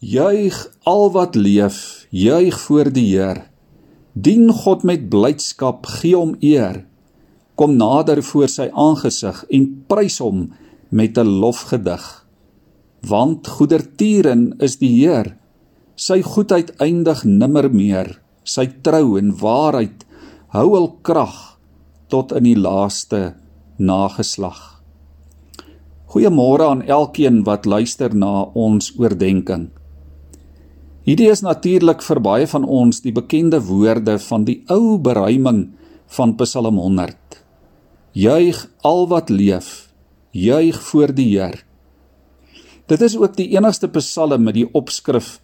Juig 0.00 0.56
al 0.88 1.10
wat 1.12 1.34
leef, 1.36 2.06
juig 2.08 2.56
voor 2.60 2.88
die 2.88 3.04
Heer. 3.04 3.42
Dien 4.16 4.48
God 4.48 4.80
met 4.82 5.10
blydskap, 5.12 5.84
gee 6.00 6.16
hom 6.16 6.38
eer. 6.40 6.86
Kom 7.52 7.74
nader 7.76 8.22
voor 8.24 8.48
sy 8.48 8.70
aangesig 8.72 9.42
en 9.52 9.66
prys 9.92 10.16
hom 10.24 10.54
met 10.88 11.18
'n 11.20 11.28
lofgedig. 11.42 12.24
Want 13.04 13.46
goedertieren 13.46 14.56
is 14.58 14.78
die 14.80 15.04
Heer. 15.04 15.36
Sy 15.96 16.22
goedheid 16.22 16.72
eindig 16.80 17.24
nimmer 17.24 17.68
meer. 17.70 18.22
Sy 18.42 18.72
trou 18.80 19.18
en 19.18 19.36
waarheid 19.36 20.06
hou 20.48 20.76
al 20.76 20.96
krag 21.02 21.58
tot 22.08 22.32
in 22.32 22.44
die 22.44 22.56
laaste 22.56 23.34
nageslag. 23.76 24.80
Goeiemôre 26.06 26.64
aan 26.70 26.82
elkeen 26.82 27.44
wat 27.44 27.66
luister 27.66 28.16
na 28.16 28.42
ons 28.54 28.94
oordeenking. 28.96 29.70
Hierdie 31.10 31.26
is 31.26 31.40
natuurlik 31.42 32.04
vir 32.06 32.20
baie 32.22 32.46
van 32.46 32.62
ons 32.62 33.00
die 33.02 33.10
bekende 33.10 33.58
woorde 33.66 34.12
van 34.22 34.44
die 34.46 34.60
ou 34.70 34.94
beruiming 35.02 35.72
van 36.14 36.36
Psalm 36.38 36.76
100. 36.78 37.40
Juig 38.14 38.60
al 38.86 39.08
wat 39.10 39.32
leef, 39.34 39.90
juig 40.30 40.78
voor 40.92 41.10
die 41.10 41.26
Heer. 41.32 41.56
Dit 42.86 43.02
is 43.02 43.16
ook 43.18 43.34
die 43.34 43.48
enigste 43.56 43.90
Psalm 43.96 44.46
met 44.46 44.54
die 44.54 44.68
opskrif 44.70 45.40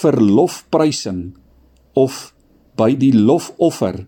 vir 0.00 0.16
lofprysing 0.16 1.20
of 1.92 2.32
by 2.80 2.94
die 2.96 3.12
lofoffer. 3.12 4.06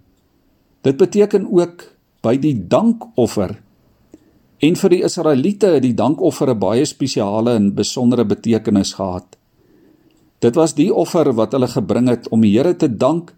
Dit 0.88 0.96
beteken 0.96 1.50
ook 1.52 1.84
by 2.24 2.38
die 2.40 2.54
dankoffer. 2.64 3.58
En 4.64 4.80
vir 4.80 4.96
die 4.96 5.04
Israeliete 5.04 5.74
het 5.76 5.84
die 5.84 5.92
dankoffer 5.92 6.48
'n 6.48 6.58
baie 6.58 6.88
spesiale 6.88 7.60
en 7.60 7.74
besondere 7.74 8.24
betekenis 8.24 8.96
gehad. 8.96 9.37
Dit 10.38 10.58
was 10.58 10.76
die 10.78 10.90
offer 10.94 11.32
wat 11.34 11.54
hulle 11.56 11.68
gebring 11.70 12.08
het 12.10 12.28
om 12.34 12.44
die 12.44 12.52
Here 12.54 12.74
te 12.76 12.88
dank 12.88 13.32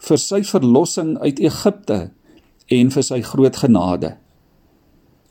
vir 0.00 0.18
sy 0.18 0.42
verlossing 0.46 1.16
uit 1.22 1.38
Egipte 1.38 2.10
en 2.70 2.90
vir 2.90 3.06
sy 3.06 3.20
groot 3.26 3.56
genade. 3.62 4.16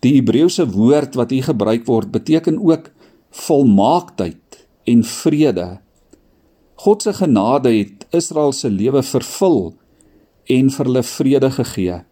Die 0.04 0.16
Hebreëse 0.16 0.68
woord 0.72 1.18
wat 1.20 1.34
hier 1.36 1.50
gebruik 1.50 1.86
word, 1.88 2.12
beteken 2.12 2.60
ook 2.64 2.88
volmaaktheid 3.36 4.62
en 4.88 5.04
vrede. 5.04 5.68
God 6.80 7.04
se 7.04 7.14
genade 7.14 7.74
het 7.76 8.06
Israel 8.16 8.54
se 8.56 8.72
lewe 8.72 9.04
vervul 9.04 9.74
en 10.50 10.72
vir 10.72 10.88
hulle 10.88 11.04
vrede 11.04 11.52
gegee 11.58 12.04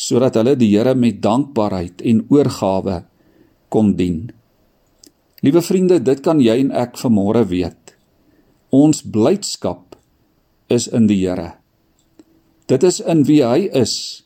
sodat 0.00 0.38
hulle 0.40 0.56
die 0.56 0.70
Here 0.72 0.94
met 0.96 1.20
dankbaarheid 1.20 2.00
en 2.08 2.22
oorgawe 2.32 3.02
kon 3.68 3.92
dien. 3.98 4.30
Liewe 5.44 5.62
vriende, 5.64 6.00
dit 6.00 6.22
kan 6.24 6.40
jy 6.40 6.56
en 6.64 6.72
ek 6.76 6.96
vanmôre 7.00 7.44
weet. 7.50 7.79
Ons 8.70 9.02
blydskap 9.02 9.96
is 10.70 10.86
in 10.86 11.08
die 11.10 11.18
Here. 11.18 11.56
Dit 12.70 12.84
is 12.86 13.00
in 13.02 13.24
wie 13.26 13.42
hy 13.42 13.66
is 13.74 14.22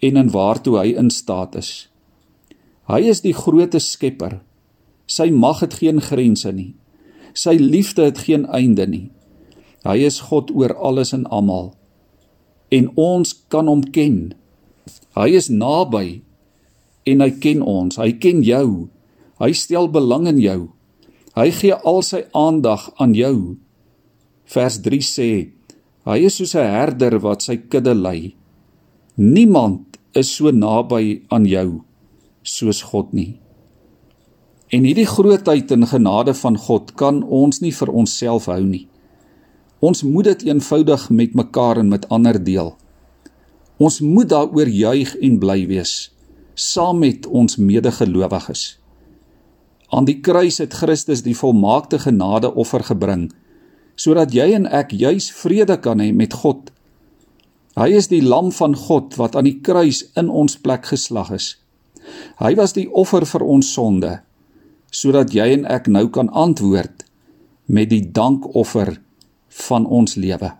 en 0.00 0.16
in 0.16 0.30
waartoe 0.32 0.78
hy 0.80 0.94
in 0.96 1.10
staat 1.12 1.58
is. 1.60 1.90
Hy 2.88 3.02
is 3.12 3.20
die 3.20 3.34
grootte 3.36 3.82
skepper. 3.84 4.40
Sy 5.04 5.28
mag 5.28 5.60
het 5.60 5.76
geen 5.82 6.00
grense 6.00 6.48
nie. 6.56 6.72
Sy 7.36 7.58
liefde 7.60 8.08
het 8.08 8.24
geen 8.24 8.46
einde 8.48 8.86
nie. 8.88 9.10
Hy 9.84 9.98
is 10.08 10.22
God 10.32 10.48
oor 10.56 10.72
alles 10.72 11.12
en 11.12 11.26
almal. 11.28 11.74
En 12.72 12.88
ons 12.96 13.34
kan 13.52 13.68
hom 13.68 13.84
ken. 13.92 14.32
Hy 15.18 15.28
is 15.36 15.50
naby 15.52 16.22
en 17.04 17.20
hy 17.20 17.30
ken 17.44 17.60
ons. 17.60 18.00
Hy 18.00 18.14
ken 18.16 18.40
jou. 18.46 18.88
Hy 19.36 19.52
stel 19.52 19.92
belang 19.92 20.24
in 20.32 20.40
jou. 20.40 20.60
Hy 21.36 21.50
gee 21.52 21.76
al 21.76 22.00
sy 22.06 22.24
aandag 22.32 22.88
aan 22.96 23.12
jou. 23.16 23.60
Vers 24.44 24.80
3 24.82 25.00
sê: 25.02 25.50
Hy 26.04 26.18
is 26.26 26.36
soos 26.36 26.54
'n 26.54 26.66
herder 26.66 27.18
wat 27.20 27.42
sy 27.42 27.56
kudde 27.56 27.94
lei. 27.94 28.34
Niemand 29.16 29.98
is 30.14 30.36
so 30.36 30.50
naby 30.50 31.22
aan 31.28 31.44
jou 31.44 31.82
soos 32.42 32.82
God 32.82 33.12
nie. 33.12 33.38
En 34.70 34.84
hierdie 34.84 35.06
grootheid 35.06 35.70
en 35.70 35.86
genade 35.86 36.34
van 36.34 36.56
God 36.56 36.94
kan 36.94 37.22
ons 37.22 37.60
nie 37.60 37.72
vir 37.72 37.88
onsself 37.88 38.46
hou 38.46 38.64
nie. 38.64 38.88
Ons 39.80 40.02
moet 40.02 40.24
dit 40.24 40.42
eenvoudig 40.42 41.10
met 41.10 41.34
mekaar 41.34 41.78
en 41.78 41.88
met 41.88 42.08
ander 42.08 42.44
deel. 42.44 42.76
Ons 43.78 44.00
moet 44.00 44.28
daaroor 44.28 44.68
juig 44.68 45.16
en 45.16 45.38
bly 45.38 45.66
wees 45.66 46.12
saam 46.54 46.98
met 46.98 47.26
ons 47.26 47.56
medegelowiges. 47.56 48.78
Aan 49.92 50.04
die 50.08 50.20
kruis 50.20 50.58
het 50.60 50.74
Christus 50.76 51.22
die 51.24 51.36
volmaakte 51.36 51.98
genade 51.98 52.52
offer 52.54 52.84
gebring 52.84 53.30
sodat 54.02 54.34
jy 54.34 54.48
en 54.56 54.66
ek 54.66 54.94
juis 54.98 55.28
vrede 55.42 55.76
kan 55.84 56.00
hê 56.02 56.10
met 56.16 56.34
God. 56.42 56.72
Hy 57.78 57.88
is 57.96 58.10
die 58.10 58.22
lam 58.24 58.50
van 58.52 58.74
God 58.76 59.16
wat 59.20 59.36
aan 59.38 59.48
die 59.48 59.60
kruis 59.64 60.02
in 60.18 60.28
ons 60.28 60.58
plek 60.64 60.88
geslag 60.90 61.30
is. 61.36 61.54
Hy 62.42 62.54
was 62.58 62.74
die 62.76 62.88
offer 62.90 63.26
vir 63.28 63.46
ons 63.46 63.70
sonde 63.72 64.18
sodat 64.92 65.30
jy 65.32 65.46
en 65.54 65.62
ek 65.72 65.86
nou 65.88 66.04
kan 66.12 66.28
antwoord 66.36 67.06
met 67.72 67.88
die 67.88 68.02
dankoffer 68.12 68.98
van 69.68 69.86
ons 69.86 70.18
lewe. 70.20 70.50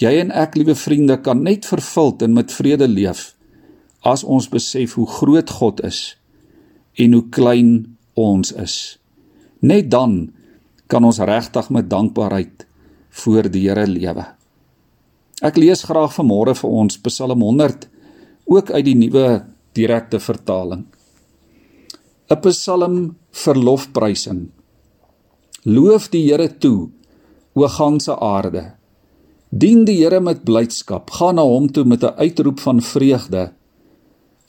Jy 0.00 0.12
en 0.22 0.30
ek, 0.32 0.56
liewe 0.56 0.72
vriende, 0.78 1.18
kan 1.20 1.42
net 1.44 1.68
vervuld 1.68 2.22
en 2.24 2.32
met 2.32 2.52
vrede 2.52 2.88
leef 2.88 3.34
as 4.08 4.24
ons 4.24 4.48
besef 4.48 4.96
hoe 4.96 5.06
groot 5.06 5.50
God 5.60 5.82
is 5.84 6.14
en 6.96 7.12
hoe 7.12 7.26
klein 7.28 7.74
ons 8.18 8.54
is. 8.56 8.96
Net 9.60 9.90
dan 9.92 10.32
kan 10.92 11.04
ons 11.08 11.22
regtig 11.24 11.70
met 11.72 11.88
dankbaarheid 11.88 12.66
voor 13.22 13.48
die 13.52 13.64
Here 13.64 13.86
lewe. 13.88 14.26
Ek 15.42 15.56
lees 15.56 15.86
graag 15.88 16.12
vanmôre 16.18 16.54
vir 16.58 16.74
ons 16.82 16.98
Psalm 17.06 17.40
100 17.40 17.88
ook 18.52 18.70
uit 18.70 18.84
die 18.84 18.98
nuwe 18.98 19.26
direkte 19.76 20.20
vertaling. 20.20 20.84
'n 22.28 22.40
Psalm 22.44 22.98
vir 23.44 23.56
lofprysing. 23.56 24.42
Loof 25.64 26.10
die 26.12 26.26
Here 26.28 26.48
toe, 26.58 26.90
o 27.54 27.68
ganse 27.68 28.12
aarde. 28.16 28.74
Dien 29.50 29.84
die 29.84 29.96
Here 30.02 30.20
met 30.20 30.44
blydskap, 30.44 31.10
gaan 31.10 31.36
na 31.36 31.44
hom 31.44 31.72
toe 31.72 31.84
met 31.84 32.04
'n 32.04 32.16
uitroep 32.20 32.60
van 32.60 32.80
vreugde. 32.80 33.52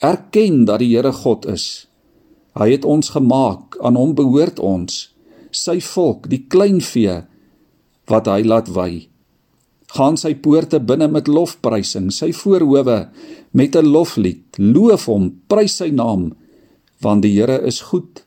Erken 0.00 0.64
dat 0.64 0.78
die 0.78 0.96
Here 0.96 1.12
God 1.12 1.46
is. 1.46 1.88
Hy 2.54 2.70
het 2.70 2.84
ons 2.84 3.08
gemaak, 3.10 3.76
aan 3.80 3.96
hom 3.96 4.14
behoort 4.14 4.58
ons 4.58 5.13
sy 5.56 5.80
volk, 5.80 6.28
die 6.28 6.44
kleinvee 6.50 7.22
wat 8.10 8.28
hy 8.28 8.42
laat 8.44 8.68
wy. 8.74 9.08
Gaan 9.94 10.18
sy 10.18 10.34
poorte 10.34 10.80
binne 10.82 11.08
met 11.08 11.30
lofprysing, 11.30 12.10
sy 12.10 12.32
voorhoewe 12.32 13.08
met 13.52 13.76
'n 13.76 13.86
loflied. 13.86 14.44
Loof 14.58 15.06
hom, 15.06 15.30
prys 15.48 15.76
sy 15.76 15.90
naam, 15.90 16.34
want 17.00 17.22
die 17.22 17.34
Here 17.34 17.60
is 17.62 17.80
goed. 17.80 18.24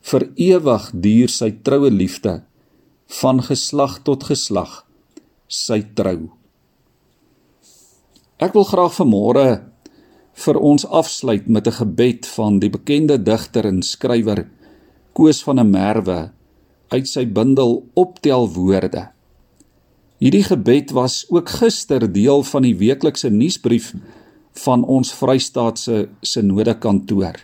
Vir 0.00 0.28
ewig 0.36 0.90
duur 0.94 1.28
sy 1.28 1.50
troue 1.62 1.90
liefde 1.90 2.42
van 3.20 3.42
geslag 3.42 4.02
tot 4.02 4.24
geslag 4.24 4.84
sy 5.48 5.82
trou. 5.94 6.32
Ek 8.40 8.54
wil 8.54 8.64
graag 8.64 8.94
vanmôre 8.96 9.62
vir 10.34 10.58
ons 10.58 10.86
afsluit 10.86 11.46
met 11.48 11.66
'n 11.66 11.78
gebed 11.78 12.26
van 12.26 12.58
die 12.58 12.70
bekende 12.70 13.18
digter 13.22 13.66
en 13.66 13.82
skrywer 13.82 14.48
Koos 15.12 15.42
van 15.42 15.56
der 15.56 15.64
Merwe 15.68 16.32
uit 16.92 17.08
sy 17.08 17.24
bundel 17.26 17.80
Optel 17.98 18.48
woorde. 18.54 19.08
Hierdie 20.22 20.44
gebed 20.46 20.92
was 20.94 21.24
ook 21.32 21.48
gister 21.58 22.04
deel 22.12 22.44
van 22.46 22.62
die 22.62 22.76
weeklikse 22.78 23.30
nuusbrief 23.32 23.92
van 24.62 24.84
ons 24.84 25.10
Vrystaatse 25.16 26.04
Sinode 26.20 26.76
kantoor. 26.78 27.40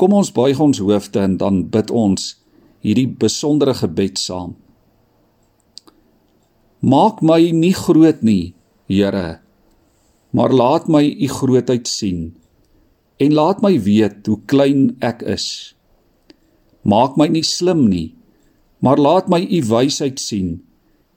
Kom 0.00 0.16
ons 0.16 0.32
buig 0.34 0.58
ons 0.60 0.80
hoofde 0.82 1.20
en 1.22 1.36
dan 1.38 1.62
bid 1.70 1.92
ons 1.94 2.32
hierdie 2.84 3.06
besondere 3.08 3.76
gebed 3.78 4.18
saam. 4.18 4.56
Maak 6.84 7.22
my 7.22 7.40
nie 7.52 7.74
groot 7.76 8.20
nie, 8.26 8.54
Here, 8.84 9.40
maar 10.36 10.52
laat 10.52 10.90
my 10.92 11.00
u 11.08 11.28
grootheid 11.32 11.88
sien 11.88 12.34
en 13.16 13.32
laat 13.32 13.62
my 13.62 13.78
weet 13.80 14.26
hoe 14.26 14.40
klein 14.50 14.96
ek 15.00 15.22
is. 15.22 15.73
Maak 16.84 17.16
my 17.16 17.30
nie 17.32 17.44
slim 17.44 17.86
nie, 17.88 18.12
maar 18.84 19.00
laat 19.00 19.30
my 19.32 19.40
u 19.40 19.60
wysheid 19.64 20.20
sien 20.20 20.58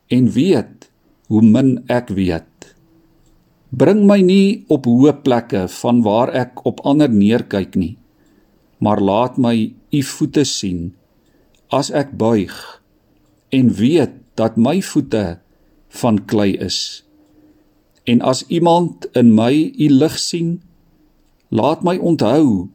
en 0.08 0.30
weet 0.32 0.88
hoe 1.28 1.44
min 1.44 1.74
ek 1.92 2.14
weet. 2.16 2.72
Bring 3.76 4.06
my 4.08 4.22
nie 4.24 4.64
op 4.72 4.88
hoë 4.88 5.18
plekke 5.26 5.66
van 5.82 6.00
waar 6.06 6.32
ek 6.32 6.64
op 6.64 6.80
ander 6.88 7.12
neerkyk 7.12 7.76
nie, 7.76 7.98
maar 8.80 9.04
laat 9.04 9.36
my 9.36 9.56
u 9.92 10.02
voete 10.16 10.46
sien 10.48 10.94
as 11.76 11.92
ek 11.92 12.16
buig 12.16 12.56
en 13.52 13.74
weet 13.76 14.16
dat 14.40 14.56
my 14.56 14.80
voete 14.80 15.40
van 16.00 16.24
klei 16.32 16.56
is. 16.64 17.04
En 18.08 18.24
as 18.24 18.46
iemand 18.48 19.10
in 19.20 19.34
my 19.36 19.52
u 19.52 19.88
lig 19.92 20.16
sien, 20.16 20.62
laat 21.52 21.84
my 21.84 21.98
onthou 22.00 22.70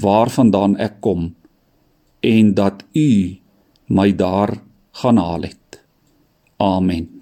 waarvandaan 0.00 0.78
ek 0.80 1.02
kom 1.04 1.34
en 2.28 2.54
dat 2.54 2.84
u 2.92 3.38
my 3.86 4.14
daar 4.14 4.62
gaan 4.90 5.16
haal 5.16 5.40
het. 5.40 5.84
Amen. 6.56 7.17